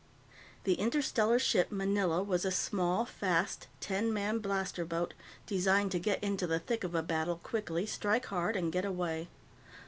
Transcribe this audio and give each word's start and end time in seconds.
The 0.63 0.79
Interstellar 0.79 1.37
Ship 1.37 1.71
Manila 1.71 2.23
was 2.23 2.43
a 2.43 2.49
small, 2.49 3.05
fast, 3.05 3.67
ten 3.79 4.11
man 4.11 4.39
blaster 4.39 4.83
boat, 4.83 5.13
designed 5.45 5.91
to 5.91 5.99
get 5.99 6.23
in 6.23 6.37
to 6.37 6.47
the 6.47 6.57
thick 6.57 6.83
of 6.83 6.95
a 6.95 7.03
battle 7.03 7.39
quickly, 7.43 7.85
strike 7.85 8.25
hard, 8.25 8.55
and 8.55 8.73
get 8.73 8.83
away. 8.83 9.27